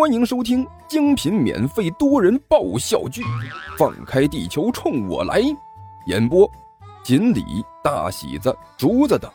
[0.00, 3.20] 欢迎收听精品免费多人爆笑剧
[3.76, 5.42] 《放开地球冲我来》，
[6.06, 6.50] 演播：
[7.04, 7.44] 锦鲤、
[7.84, 9.30] 大喜子、竹子等，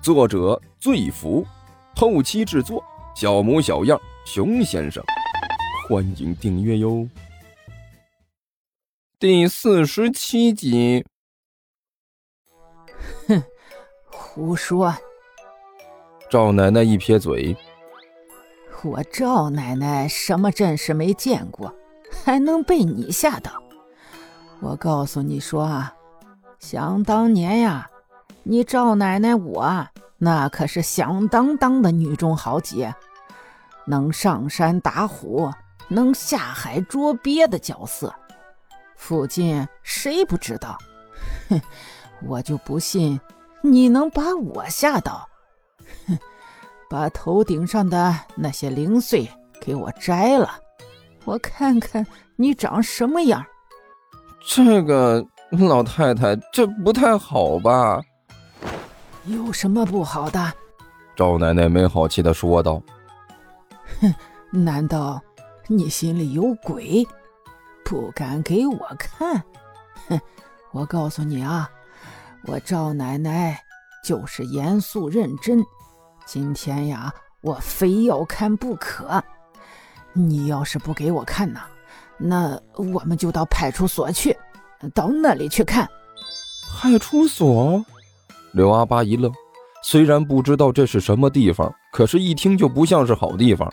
[0.00, 1.46] 作者：醉福，
[1.94, 2.82] 后期制作：
[3.14, 5.04] 小模小样、熊先生。
[5.86, 7.06] 欢迎订阅哟。
[9.18, 11.04] 第四十七集。
[13.28, 13.42] 哼，
[14.06, 14.94] 胡说！
[16.30, 17.54] 赵奶奶一撇嘴。
[18.84, 21.72] 我赵奶奶什么阵势没见过，
[22.24, 23.52] 还能被你吓到？
[24.60, 25.94] 我告诉你说啊，
[26.58, 27.88] 想当年呀，
[28.42, 29.86] 你赵奶奶我
[30.18, 32.92] 那可是响当当的女中豪杰，
[33.86, 35.52] 能上山打虎，
[35.88, 38.12] 能下海捉鳖的角色，
[38.96, 40.76] 附近谁不知道？
[41.48, 41.60] 哼，
[42.26, 43.20] 我就不信
[43.60, 45.28] 你能把我吓到。
[46.08, 46.18] 哼。
[46.92, 49.26] 把头顶上的那些零碎
[49.58, 50.60] 给我摘了，
[51.24, 52.06] 我看看
[52.36, 53.42] 你长什么样。
[54.46, 57.98] 这个老太太，这不太好吧？
[59.24, 60.52] 有什么不好的？
[61.16, 62.82] 赵奶奶没好气的说道
[64.02, 64.14] ：“哼，
[64.50, 65.18] 难道
[65.68, 67.08] 你心里有鬼，
[67.86, 69.42] 不敢给我看？
[70.08, 70.20] 哼，
[70.72, 71.70] 我告诉你啊，
[72.46, 73.58] 我赵奶奶
[74.04, 75.64] 就是严肃认真。”
[76.24, 79.22] 今天呀，我非要看不可。
[80.12, 81.60] 你要是不给我看呢，
[82.18, 84.36] 那我们就到派出所去，
[84.94, 85.88] 到那里去看。
[86.70, 87.84] 派出所？
[88.52, 89.32] 刘阿八一愣，
[89.82, 93.70] 虽然不知道这是什么地方，可是一听就不像是好地方。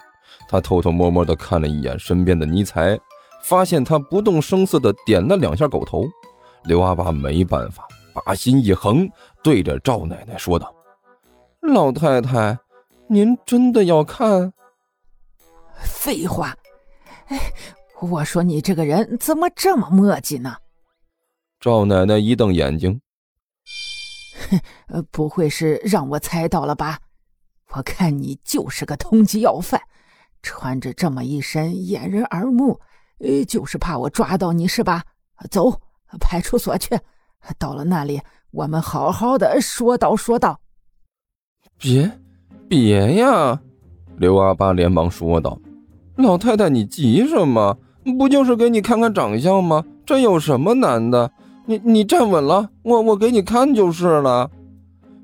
[0.47, 3.00] 他偷偷摸摸地看了一眼身边的尼才，
[3.44, 6.05] 发现他不动声色地点了两下狗头。
[6.64, 9.09] 刘阿八没办法，把心一横，
[9.44, 10.73] 对着赵奶奶说道。
[11.61, 12.57] 老太太，
[13.07, 14.53] 您真的要看？
[15.83, 16.55] 废话！
[17.27, 17.39] 哎，
[18.02, 20.55] 我说你这个人怎么这么磨叽呢？
[21.59, 23.02] 赵奶奶一瞪眼睛，
[24.87, 26.99] 哼，不会是让我猜到了吧？
[27.75, 29.80] 我看你就是个通缉要犯，
[30.42, 32.80] 穿着这么一身掩人耳目，
[33.19, 35.03] 呃，就是怕我抓到你是吧？
[35.52, 35.81] 走，
[36.19, 36.98] 派出所去。
[37.58, 38.21] 到了那里，
[38.52, 40.59] 我们好好的说道说道。
[41.80, 42.12] 别，
[42.67, 43.60] 别呀！
[44.17, 45.58] 刘阿八连忙说道
[46.17, 47.78] ：“老太太，你急什么？
[48.17, 49.84] 不就是给你看看长相吗？
[50.06, 51.32] 这有什么难的？
[51.66, 54.52] 你你站稳了，我我给你看就是了。”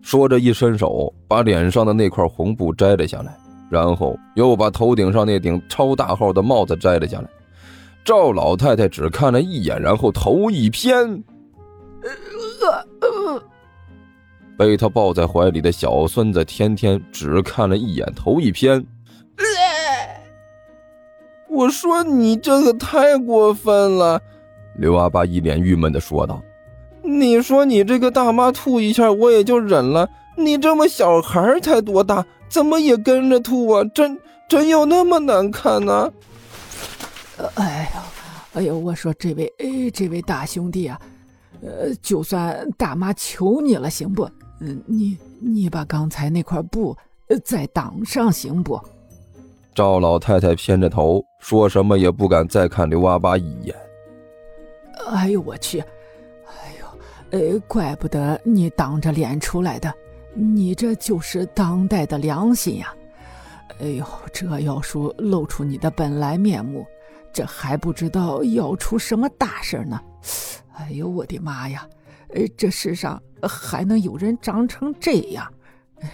[0.02, 3.38] 说着，一伸手把脸上的那块红布摘了下来，
[3.70, 7.28] 然后又把头顶上那顶超大号的帽子摘了下来。
[8.06, 11.22] 赵老太太只看了一眼，然后头一偏。
[14.58, 18.86] 被他抱在怀里的小孙子天天只看了一眼，头一偏。
[21.50, 24.22] 我说你这个太过分了，
[24.78, 26.42] 刘阿八一脸郁闷的说道
[27.02, 33.84] ：“你说你这个大妈吐一下我也就忍了，你这么小孩才多大，怎么也跟着吐啊？
[33.94, 36.12] 真真有那么难看呢？”
[37.56, 41.00] 哎呦，哎呦，我说这位哎，这位大兄弟啊，
[41.62, 44.30] 呃，就算大妈求你了，行不？
[44.60, 46.96] 嗯，你你把刚才那块布
[47.44, 48.80] 再挡上行不？
[49.74, 53.76] 赵老太太偏着头，说什么也不敢再看刘阿八一眼。
[55.08, 55.80] 哎呦我去！
[55.80, 59.94] 哎呦，呃，怪不得你挡着脸出来的，
[60.34, 62.96] 你这就是当代的良心呀！
[63.82, 66.86] 哎呦，这要说露出你的本来面目，
[67.34, 70.00] 这还不知道要出什么大事呢！
[70.78, 71.86] 哎呦，我的妈呀！
[72.36, 75.50] 呃，这世上还能有人长成这样？
[76.02, 76.12] 哎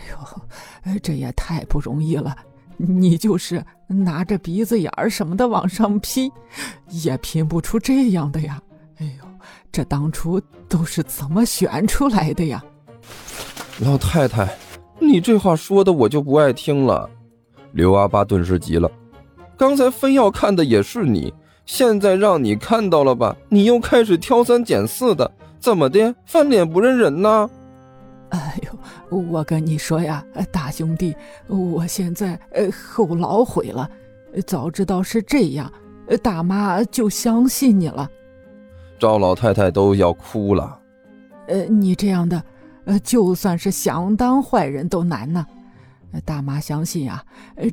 [0.93, 2.35] 呦，这也太不容易了！
[2.77, 6.31] 你就是拿着鼻子眼儿什么的往上拼，
[6.89, 8.61] 也拼不出这样的呀！
[8.97, 9.25] 哎呦，
[9.71, 10.39] 这当初
[10.69, 12.63] 都是怎么选出来的呀？
[13.79, 14.55] 老太太，
[14.99, 17.09] 你这话说的我就不爱听了。
[17.71, 18.89] 刘阿八顿时急了，
[19.57, 21.33] 刚才非要看的也是你，
[21.65, 25.31] 现在让你看到了吧，你又开始挑三拣四的。
[25.61, 27.49] 怎么的，翻脸不认人呢？
[28.29, 31.15] 哎呦，我跟你说呀，大兄弟，
[31.47, 33.87] 我现在呃后老悔了，
[34.47, 35.71] 早知道是这样，
[36.23, 38.09] 大妈就相信你了。
[38.97, 40.79] 赵老太太都要哭了。
[41.47, 42.43] 呃，你这样的，
[42.85, 45.45] 呃，就算是想当坏人都难呢。
[46.25, 47.23] 大妈相信啊，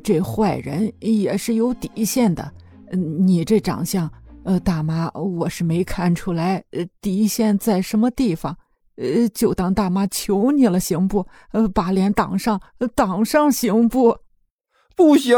[0.03, 2.51] 这坏人也是有底线的。
[2.91, 4.07] 你这长相。
[4.49, 8.57] 呃，大妈，我是没看出来，呃，底线在什么地方，
[8.95, 11.27] 呃，就当大妈求你了，行不？
[11.51, 12.59] 呃，把脸挡上，
[12.95, 14.17] 挡上行不？
[14.95, 15.37] 不行！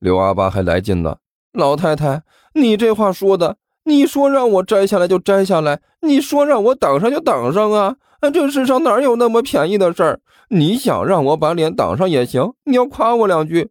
[0.00, 1.18] 刘阿八还来劲了。
[1.52, 2.24] 老太太，
[2.54, 7.98] 你这话说的，你说让我摘下来就摘下来，你说让我挡上就挡上啊！
[8.34, 10.20] 这世上哪有那么便宜的事儿？
[10.48, 13.70] 你想让我把脸挡上也行，你要夸我两句。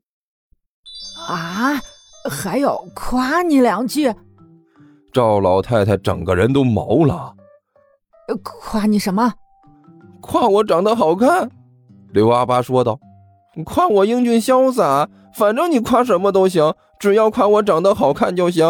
[1.28, 1.81] 啊，
[2.31, 4.16] 还要夸你两句？
[5.19, 7.36] 赵老太太整个人都毛了。
[8.42, 9.33] 夸你什么？
[10.21, 11.51] 夸我长得好看。
[12.13, 12.98] 刘阿八说道
[13.66, 18.66] ：“夸我英俊潇洒，反正你夸什么都行。”只要夸我长得好看就行。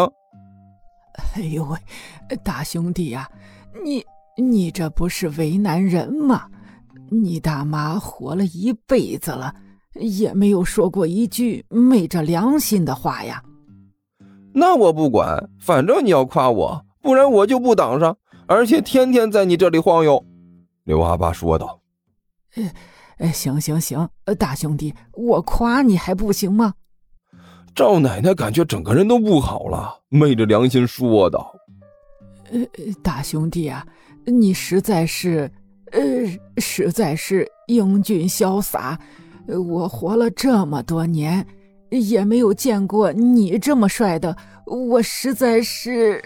[1.36, 3.30] 哎呦喂，大兄弟呀，
[3.84, 4.04] 你
[4.36, 6.48] 你这不是为难人吗？
[7.12, 9.54] 你大妈活了一辈子了，
[9.94, 13.40] 也没有说过一句昧着良心的话呀。
[14.52, 18.16] 那我不管，反正你要夸我，不然我就不挡上，
[18.46, 20.24] 而且天天在你这里晃悠。”
[20.84, 21.80] 刘阿爸说道。
[23.18, 24.08] “呃，行行行，
[24.38, 26.74] 大兄弟，我夸你还不行吗？”
[27.74, 31.54] 赵奶奶感觉整个人都不好了，昧着良心说道
[32.50, 32.58] ：“呃，
[33.02, 33.86] 大兄弟啊，
[34.24, 35.50] 你实在是，
[35.92, 36.00] 呃，
[36.56, 38.98] 实在是英俊潇洒。
[39.46, 41.46] 我活了这么多年，
[41.90, 44.36] 也没有见过你这么帅的。
[44.66, 46.24] 我实在是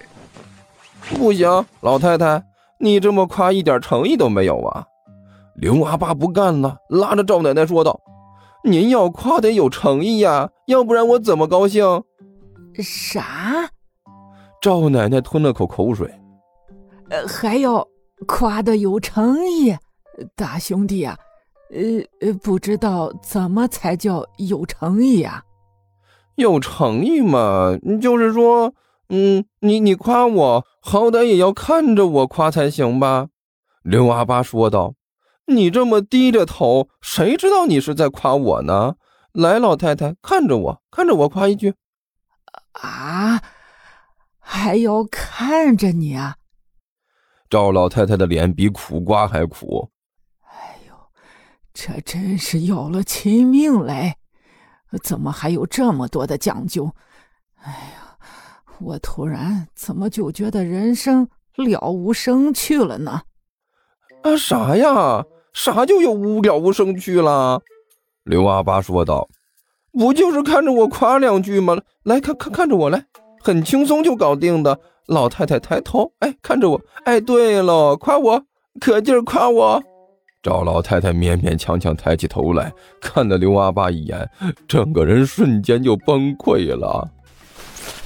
[1.11, 1.49] 不行，
[1.81, 2.43] 老太太，
[2.79, 4.87] 你这么夸一点诚意都没有啊！”
[5.57, 8.01] 刘阿爸不干了，拉着赵奶奶说道。
[8.65, 12.03] 您要夸得有诚意呀，要不然我怎么高兴？
[12.79, 13.71] 啥？
[14.61, 16.11] 赵奶奶吞了口口水。
[17.11, 17.87] 呃，还要
[18.27, 19.77] 夸得有诚意，
[20.35, 21.17] 大兄弟啊，
[21.71, 21.83] 呃
[22.27, 25.43] 呃，不知道怎么才叫有诚意啊？
[26.37, 28.75] 有诚意嘛，就是说，
[29.09, 33.29] 嗯，你你夸我，好歹也要看着我夸才行吧？
[33.83, 34.95] 刘阿八说道。
[35.47, 38.95] 你这么低着头，谁知道你是在夸我呢？
[39.33, 41.75] 来，老太太，看着我，看着我夸一句。
[42.73, 43.43] 啊，
[44.39, 46.37] 还要看着你啊！
[47.51, 49.91] 赵老太太的脸比苦瓜还苦。
[50.43, 50.95] 哎呦，
[51.75, 54.17] 这真是要了亲命嘞！
[54.99, 56.91] 怎么还有这么多的讲究？
[57.63, 58.19] 哎呀，
[58.81, 63.23] 我突然怎么就觉得人生了无生趣了呢？
[64.23, 65.25] 啊，啥呀？
[65.53, 67.63] 啥就有无了无生趣了？
[68.25, 69.29] 刘阿八说道
[69.93, 71.81] ：“不就是看着我夸两句吗？
[72.03, 73.07] 来看看看着我来，
[73.41, 78.43] 很轻松就搞定的。”老太太抬头，哎，看着我，哎，对了，夸我，
[78.81, 79.83] 可劲儿夸我。
[80.45, 82.71] 赵老太太勉勉强强抬起头来
[83.01, 84.31] 看了刘阿八一眼，
[84.69, 87.11] 整个人瞬间就崩溃了。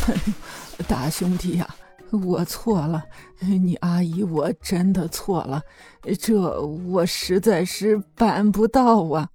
[0.86, 1.68] 大兄弟呀！
[2.10, 3.04] 我错了，
[3.40, 5.60] 你阿姨，我真的错了，
[6.18, 9.28] 这我实在是办不到啊。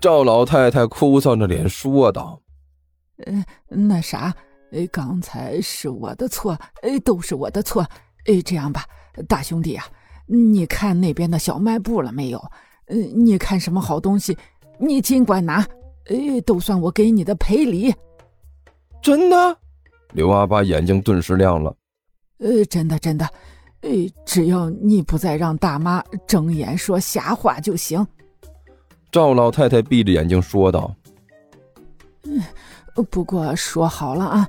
[0.00, 2.40] 赵老太太哭丧着脸说道
[3.26, 4.34] ：“呃，那啥，
[4.90, 6.58] 刚才是我的错，
[7.04, 7.86] 都是我的错。
[8.44, 8.84] 这样吧，
[9.28, 9.84] 大兄弟啊，
[10.32, 12.38] 你看那边的小卖部了没有？
[12.86, 14.36] 呃你看什么好东西，
[14.78, 15.66] 你尽管拿，
[16.46, 17.94] 都算我给你的赔礼。
[19.02, 19.56] 真的。”
[20.12, 21.74] 刘阿八眼睛顿时亮了，
[22.38, 23.26] 呃，真的真的，
[23.80, 23.90] 呃，
[24.26, 28.06] 只要你不再让大妈睁眼说瞎话就行。
[29.10, 30.94] 赵老太太闭着眼睛说道
[32.24, 32.42] ：“嗯，
[33.10, 34.46] 不过说好了啊，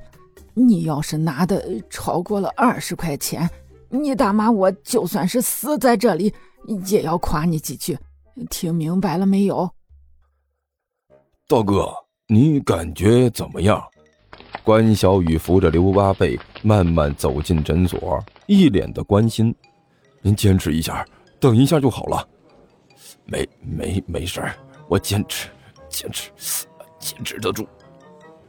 [0.54, 3.50] 你要是拿的超过了二十块钱，
[3.94, 6.34] 你大妈我就算是死在这里，
[6.88, 7.98] 也要夸你几句。
[8.50, 9.70] 听明白了没有？”
[11.48, 11.94] 大哥，
[12.28, 13.82] 你感觉怎么样？
[14.64, 19.54] 关小雨扶着刘阿贝慢慢走进诊所，一脸的关心
[20.24, 21.06] ：“您坚持一下，
[21.40, 22.28] 等一下就好了。
[23.26, 24.42] ”“没没没事
[24.88, 25.50] 我坚持，
[25.88, 26.32] 坚持，
[26.98, 27.68] 坚持得住。”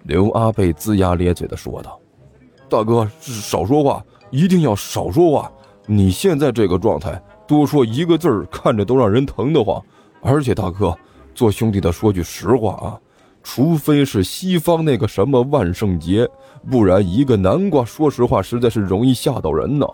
[0.04, 2.00] 刘阿贝龇牙咧嘴的说道。
[2.70, 5.50] “大哥，少说话，一定要少说话。
[5.86, 9.80] 你现在这个状态，多说一个字儿，看着都让人疼得慌。
[10.20, 10.92] 而且，大哥，
[11.36, 12.98] 做兄弟的说句实话啊。”
[13.44, 16.26] 除非是西方那个什么万圣节，
[16.70, 19.86] 不然一个南瓜，说实话实在是容易吓到人呢。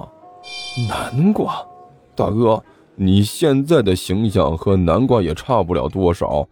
[0.89, 1.61] 南瓜，
[2.15, 2.63] 大哥，
[2.95, 6.47] 你现在的形象和南瓜也差不了多少。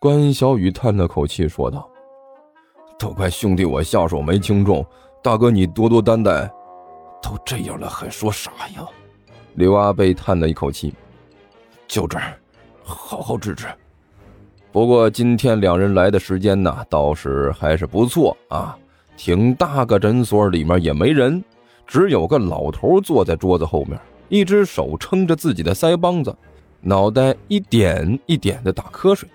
[0.00, 1.88] 关小雨叹了口气说道
[2.98, 4.84] ：“都怪兄弟我下手没轻重，
[5.22, 6.50] 大哥你多多担待。
[7.26, 8.86] 都这样了还说啥呀？”
[9.54, 10.94] 刘阿贝叹了一口气
[11.88, 12.38] ：“就这儿，
[12.84, 13.66] 好好治治。”
[14.70, 18.78] 不过今天两人来的时间呢，倒是还是不错啊。
[19.16, 21.42] 挺大个诊所，里面也没人，
[21.86, 26.36] 只有个老头坐在桌子后面，一只手撑着自己的腮帮子，
[26.82, 29.26] 脑袋一点一点的打瞌睡。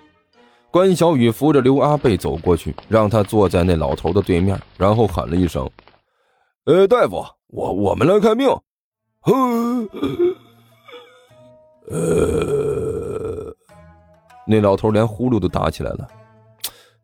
[0.70, 5.68] 关小雨扶着刘阿贝走过去，让他坐在那老头的对面，然后喊了一声
[6.66, 8.50] ：“呃，大夫，我我们来看病。”
[11.92, 13.54] 呃，
[14.48, 16.08] 那老头连呼噜都打起来了。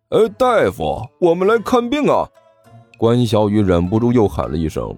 [0.09, 2.27] 呃，大夫，我们来看病啊！
[2.97, 4.97] 关小雨忍不住又喊了一声：“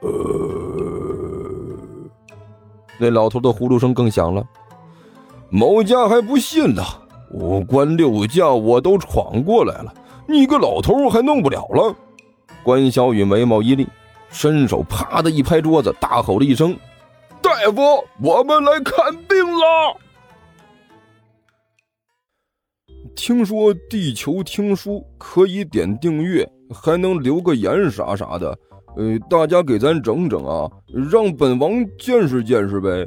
[0.00, 0.08] 呃。”
[2.98, 4.42] 那老头的呼噜声更响了。
[5.50, 6.82] 某家还不信呢，
[7.32, 9.92] 五关六将我都闯过来了，
[10.26, 11.94] 你个老头还弄不了了？
[12.62, 13.86] 关小雨眉毛一立，
[14.30, 16.74] 伸手啪的一拍桌子，大吼了一声
[17.42, 17.82] ：“大夫，
[18.22, 19.96] 我们来看病了！”
[23.14, 28.58] 听说地球听书可以点订阅，还能留个言啥啥的，
[28.96, 30.70] 呃，大家给咱整整啊，
[31.10, 33.06] 让本王见识见识呗。